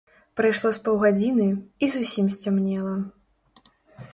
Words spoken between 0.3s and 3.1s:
Прайшло з паўгадзіны, і зусім сцямнела.